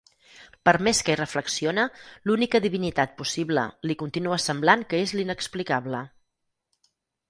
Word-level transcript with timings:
Per 0.69 0.73
més 0.87 1.01
que 1.09 1.13
hi 1.15 1.19
reflexiona, 1.19 1.83
l'única 2.31 2.63
divinitat 2.65 3.15
possible 3.23 3.69
li 3.91 4.01
continua 4.03 4.43
semblant 4.49 4.89
que 4.91 5.07
és 5.07 5.19
l'inexplicable. 5.21 6.07